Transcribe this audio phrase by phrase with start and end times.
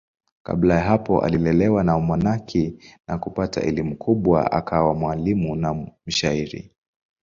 [0.43, 6.71] Kabla ya hapo alilelewa na wamonaki na kupata elimu kubwa akawa mwalimu na mshairi.